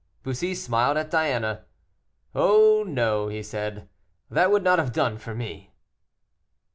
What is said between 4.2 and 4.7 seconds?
"that would